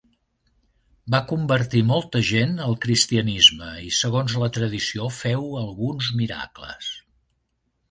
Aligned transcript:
Va 1.15 1.19
convertir 1.31 1.81
molta 1.89 2.21
gent 2.29 2.55
al 2.69 2.73
cristianisme 2.87 3.69
i 3.89 3.93
segons 3.99 4.37
la 4.47 4.51
tradició 4.57 5.13
féu 5.21 5.47
alguns 5.63 6.11
miracles. 6.23 6.93